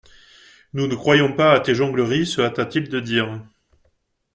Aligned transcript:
Nous 0.73 0.87
ne 0.87 0.95
croyons 0.95 1.31
pas 1.33 1.53
à 1.53 1.59
tes 1.59 1.75
jongleries, 1.75 2.25
se 2.25 2.41
hâta-t-il 2.41 2.89
de 2.89 2.99
dire. 2.99 3.39